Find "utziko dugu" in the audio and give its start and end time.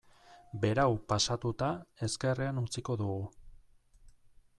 2.63-3.21